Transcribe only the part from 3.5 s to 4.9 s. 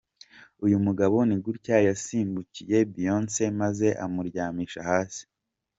maze amuryamisha